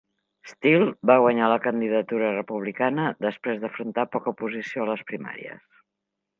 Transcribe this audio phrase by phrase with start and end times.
[0.51, 5.67] Steele va guanyar la candidatura republicana després d'afrontar poca oposició a les primàries.